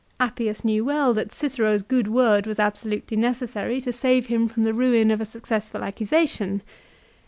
[0.19, 4.73] Appius knew well that Cicero's good word was absolutely necessary to save him from the
[4.73, 6.63] ruin of a successful accusation.